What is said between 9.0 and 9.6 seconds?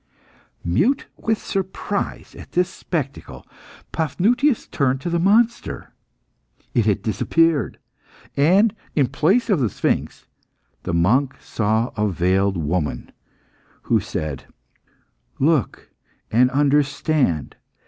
place of